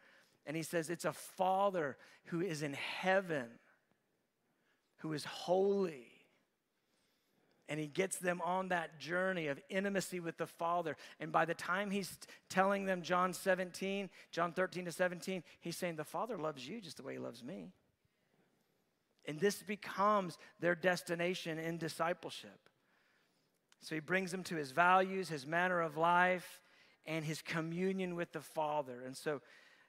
[0.47, 1.97] And he says, It's a Father
[2.27, 3.47] who is in heaven,
[4.99, 6.09] who is holy.
[7.69, 10.97] And he gets them on that journey of intimacy with the Father.
[11.19, 12.19] And by the time he's
[12.51, 16.99] telling them John 17, John 13 to 17, he's saying, The Father loves you just
[16.99, 17.73] the way he loves me.
[19.27, 22.69] And this becomes their destination in discipleship.
[23.81, 26.61] So he brings them to his values, his manner of life,
[27.07, 29.03] and his communion with the Father.
[29.05, 29.41] And so,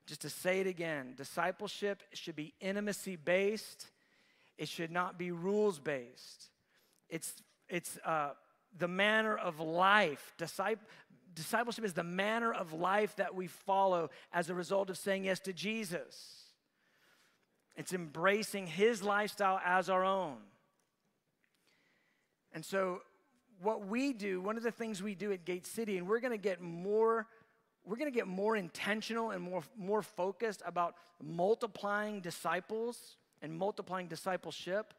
[0.05, 3.87] just to say it again, discipleship should be intimacy based,
[4.57, 6.49] it should not be rules based.
[7.09, 7.33] It's,
[7.69, 8.31] it's uh,
[8.77, 10.33] the manner of life.
[11.33, 15.39] discipleship is the manner of life that we follow as a result of saying yes
[15.41, 16.43] to Jesus.
[17.75, 20.37] It's embracing his lifestyle as our own.
[22.53, 23.01] And so,
[23.61, 26.31] what we do, one of the things we do at Gate City, and we're going
[26.31, 27.27] to get more,
[27.85, 34.07] we're going to get more intentional and more, more focused about multiplying disciples and multiplying
[34.07, 34.93] discipleship.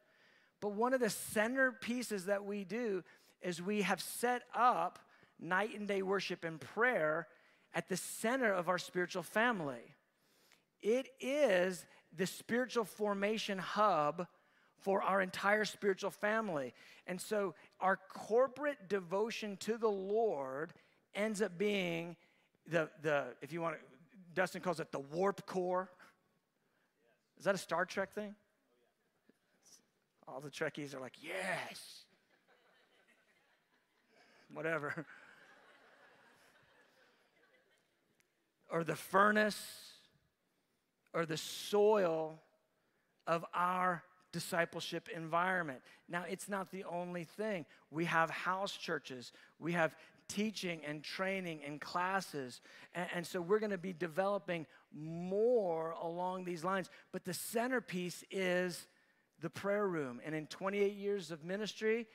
[0.60, 3.04] But one of the centerpieces that we do
[3.42, 4.98] is we have set up
[5.38, 7.28] night and day worship and prayer
[7.74, 9.94] at the center of our spiritual family.
[10.80, 11.84] It is
[12.16, 14.26] the spiritual formation hub
[14.80, 16.72] for our entire spiritual family.
[17.06, 20.72] And so our corporate devotion to the Lord
[21.14, 22.16] ends up being
[22.68, 23.80] the, the if you want to,
[24.34, 25.90] Dustin calls it the warp core.
[27.38, 28.34] Is that a Star Trek thing?
[30.28, 32.04] All the Trekkies are like, yes.
[34.52, 35.06] Whatever.
[38.70, 39.60] or the furnace
[41.12, 42.40] or the soil
[43.26, 44.02] of our
[44.32, 45.80] discipleship environment.
[46.08, 47.64] Now, it's not the only thing.
[47.90, 49.94] We have house churches, we have
[50.28, 52.60] teaching and training and classes.
[52.94, 56.90] And, and so we're going to be developing more along these lines.
[57.12, 58.88] But the centerpiece is
[59.40, 60.20] the prayer room.
[60.24, 62.08] And in 28 years of ministry,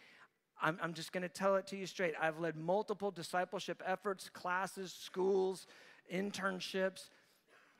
[0.61, 2.13] I'm, I'm just going to tell it to you straight.
[2.21, 5.67] I've led multiple discipleship efforts, classes, schools,
[6.13, 7.09] internships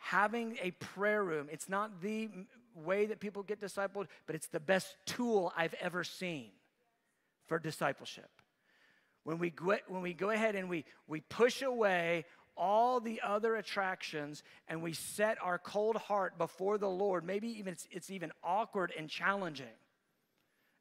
[0.02, 2.30] having a prayer room, it's not the
[2.76, 6.51] way that people get discipled, but it's the best tool I've ever seen
[7.47, 8.30] for discipleship.
[9.24, 12.26] When we go, when we go ahead and we, we push away
[12.57, 17.74] all the other attractions and we set our cold heart before the Lord, maybe even
[17.74, 19.65] it's, it's even awkward and challenging.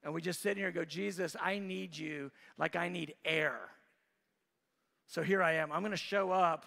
[0.03, 3.59] And we just sit here and go, Jesus, I need you like I need air.
[5.07, 5.73] So here I am.
[5.73, 6.67] I'm going to show up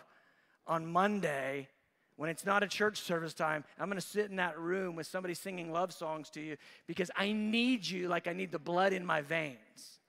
[0.68, 1.70] on Monday
[2.16, 5.08] when it's not a church service time, I'm going to sit in that room with
[5.08, 6.58] somebody singing love songs to you
[6.88, 10.00] because I need you like I need the blood in my veins.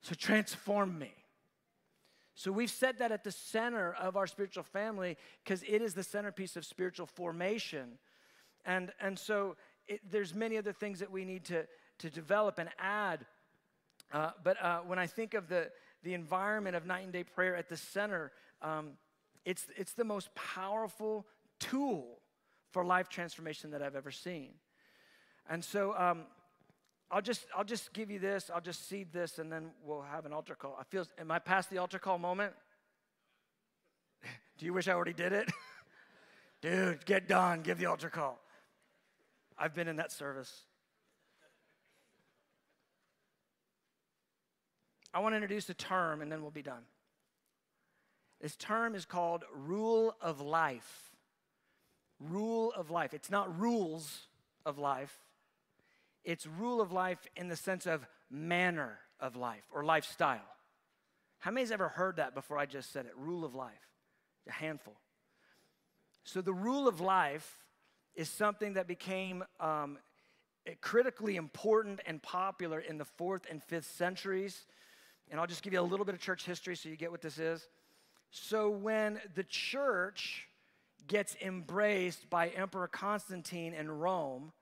[0.00, 1.12] So transform me.
[2.34, 6.02] So we've set that at the center of our spiritual family because it is the
[6.02, 7.98] centerpiece of spiritual formation.
[8.64, 9.56] And, and so
[9.86, 11.66] it, there's many other things that we need to,
[11.98, 13.26] to develop and add.
[14.12, 15.70] Uh, but uh, when I think of the,
[16.02, 18.92] the environment of night and day prayer at the center, um,
[19.44, 21.26] it's, it's the most powerful
[21.58, 22.18] tool
[22.70, 24.50] for life transformation that I've ever seen.
[25.48, 26.24] And so um,
[27.10, 28.50] I'll just I'll just give you this.
[28.52, 30.76] I'll just seed this, and then we'll have an altar call.
[30.80, 31.06] I feel.
[31.18, 32.54] Am I past the altar call moment?
[34.58, 35.50] Do you wish I already did it?
[36.62, 37.60] Dude, get done.
[37.62, 38.38] Give the altar call.
[39.58, 40.62] I've been in that service.
[45.12, 46.82] I want to introduce a term, and then we'll be done.
[48.42, 51.12] This term is called rule of life.
[52.18, 53.14] Rule of life.
[53.14, 54.26] It's not rules
[54.66, 55.16] of life,
[56.24, 60.40] it's rule of life in the sense of manner of life or lifestyle.
[61.38, 63.12] How many has ever heard that before I just said it?
[63.16, 63.72] Rule of life.
[64.48, 64.94] A handful.
[66.24, 67.58] So, the rule of life
[68.14, 69.98] is something that became um,
[70.80, 74.64] critically important and popular in the fourth and fifth centuries.
[75.30, 77.22] And I'll just give you a little bit of church history so you get what
[77.22, 77.66] this is.
[78.32, 80.48] So when the church
[81.06, 84.52] gets embraced by Emperor Constantine in Rome,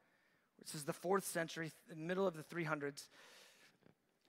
[0.59, 3.07] which is the fourth century, middle of the 300s,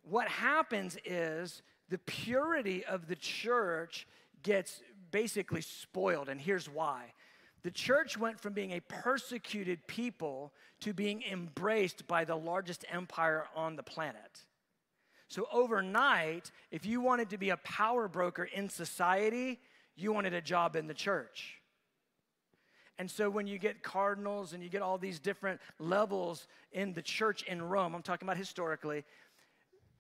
[0.04, 4.08] what happens is the purity of the church
[4.44, 6.30] gets basically spoiled.
[6.30, 7.14] And here's why.
[7.64, 13.46] The church went from being a persecuted people to being embraced by the largest empire
[13.56, 14.46] on the planet.
[15.32, 19.62] So, overnight, if you wanted to be a power broker in society,
[19.96, 21.62] you wanted a job in the church.
[23.00, 27.02] And so, when you get cardinals and you get all these different levels in the
[27.02, 29.06] church in Rome, I'm talking about historically,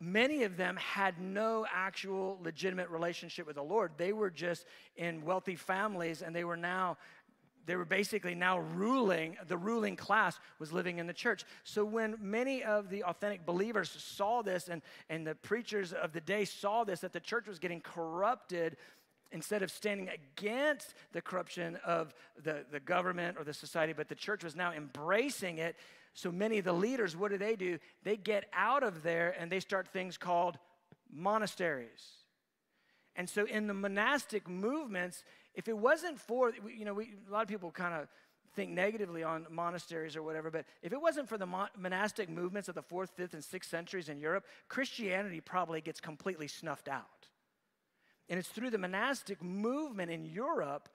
[0.01, 3.93] many of them had no actual legitimate relationship with the Lord.
[3.95, 4.65] They were just
[4.97, 6.97] in wealthy families and they were now
[7.65, 11.45] they were basically now ruling, the ruling class was living in the church.
[11.63, 16.21] So when many of the authentic believers saw this and, and the preachers of the
[16.21, 18.77] day saw this, that the church was getting corrupted,
[19.31, 24.15] instead of standing against the corruption of the, the government or the society, but the
[24.15, 25.75] church was now embracing it.
[26.13, 27.79] So many of the leaders, what do they do?
[28.03, 30.57] They get out of there and they start things called
[31.09, 32.25] monasteries.
[33.15, 35.23] And so in the monastic movements,
[35.55, 38.07] if it wasn't for, you know, we, a lot of people kind of
[38.55, 41.47] think negatively on monasteries or whatever, but if it wasn't for the
[41.77, 46.47] monastic movements of the fourth, fifth, and sixth centuries in Europe, Christianity probably gets completely
[46.47, 47.27] snuffed out.
[48.29, 50.89] And it's through the monastic movement in Europe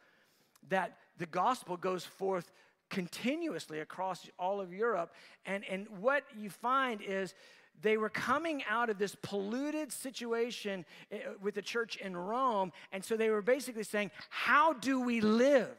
[0.68, 2.50] that the gospel goes forth
[2.88, 5.12] continuously across all of Europe.
[5.44, 7.34] And, and what you find is
[7.82, 12.72] they were coming out of this polluted situation eh, with the church in Rome.
[12.92, 15.76] And so they were basically saying, How do we live?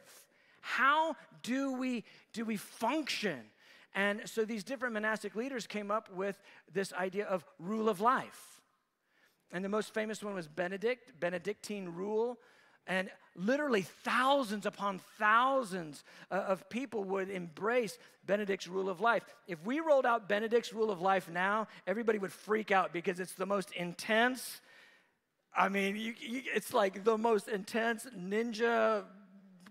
[0.60, 3.40] How do we, do we function?
[3.94, 6.40] And so these different monastic leaders came up with
[6.72, 8.60] this idea of rule of life.
[9.50, 12.38] And the most famous one was Benedict, Benedictine rule.
[12.88, 19.22] And literally thousands upon thousands uh, of people would embrace Benedict's rule of life.
[19.46, 23.34] If we rolled out Benedict's rule of life now, everybody would freak out because it's
[23.34, 24.60] the most intense.
[25.56, 29.04] I mean, you, you, it's like the most intense ninja,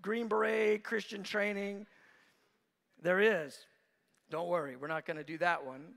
[0.02, 1.88] Green Beret, Christian training
[3.02, 3.58] there is.
[4.30, 5.94] Don't worry, we're not going to do that one.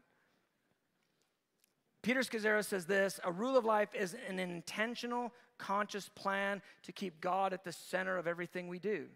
[2.03, 7.21] Peter Scazzero says this a rule of life is an intentional, conscious plan to keep
[7.21, 9.07] God at the center of everything we do.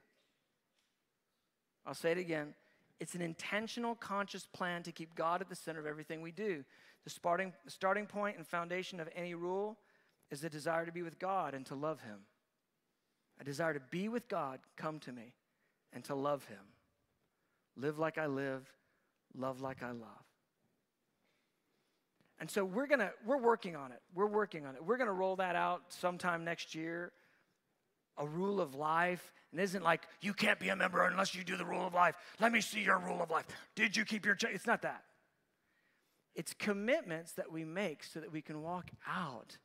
[1.87, 2.55] I'll say it again.
[3.01, 6.65] It's an intentional, conscious plan to keep God at the center of everything we do.
[7.05, 9.79] The starting, starting point and foundation of any rule
[10.31, 12.21] is the desire to be with God and to love Him.
[13.41, 15.35] A desire to be with God, come to me,
[15.93, 16.59] and to love Him.
[17.77, 18.71] Live like I live,
[19.37, 20.25] love like I love.
[22.45, 24.03] And so we're gonna we're working on it.
[24.15, 24.85] We're working on it.
[24.85, 27.11] We're gonna roll that out sometime next year.
[28.19, 29.33] A rule of life.
[29.51, 32.17] And isn't like you can't be a member unless you do the rule of life.
[32.41, 33.47] Let me see your rule of life.
[33.75, 35.05] Did you keep your it's not that.
[36.35, 39.57] It's commitments that we make so that we can walk out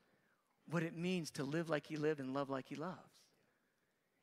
[0.72, 2.96] what it means to live like he lived and love like he loves.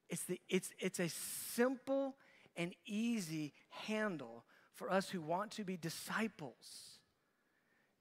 [0.09, 2.17] It's, the, it's, it's a simple
[2.57, 6.95] and easy handle for us who want to be disciples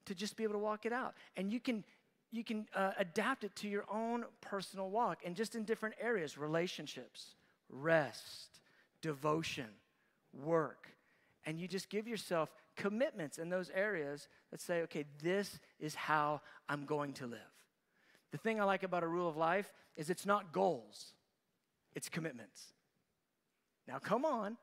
[0.06, 1.14] to just be able to walk it out.
[1.36, 1.84] And you can
[2.32, 6.36] you can uh, adapt it to your own personal walk and just in different areas
[6.36, 7.34] relationships,
[7.70, 8.60] rest,
[9.00, 9.68] devotion,
[10.32, 10.88] work.
[11.44, 16.40] And you just give yourself commitments in those areas that say, okay, this is how
[16.68, 17.38] I'm going to live.
[18.32, 21.14] The thing I like about a rule of life is it's not goals,
[21.94, 22.72] it's commitments.
[23.88, 24.56] Now, come on.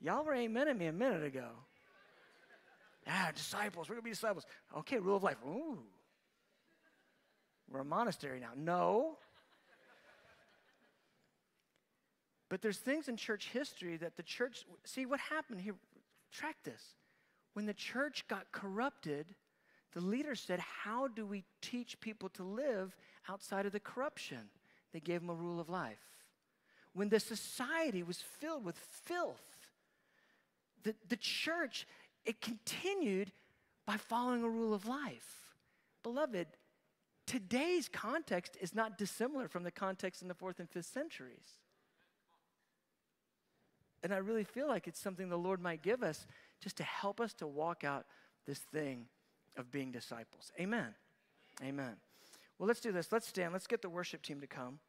[0.00, 1.48] Y'all were amen at me a minute ago.
[3.06, 3.88] Ah, disciples.
[3.88, 4.44] We're going to be disciples.
[4.78, 5.36] Okay, rule of life.
[5.46, 5.78] Ooh.
[7.70, 8.50] We're a monastery now.
[8.56, 9.18] No.
[12.48, 15.74] But there's things in church history that the church, see what happened here,
[16.32, 16.82] track this.
[17.52, 19.26] When the church got corrupted,
[19.92, 22.96] the leader said, How do we teach people to live
[23.28, 24.48] outside of the corruption?
[24.92, 25.98] They gave them a rule of life.
[26.94, 29.56] When the society was filled with filth,
[30.84, 31.86] the, the church
[32.28, 33.32] it continued
[33.86, 35.54] by following a rule of life.
[36.02, 36.46] Beloved,
[37.26, 41.56] today's context is not dissimilar from the context in the fourth and fifth centuries.
[44.02, 46.26] And I really feel like it's something the Lord might give us
[46.60, 48.04] just to help us to walk out
[48.46, 49.06] this thing
[49.56, 50.52] of being disciples.
[50.60, 50.94] Amen.
[51.64, 51.96] Amen.
[52.58, 53.10] Well, let's do this.
[53.10, 53.54] Let's stand.
[53.54, 54.80] Let's get the worship team to come.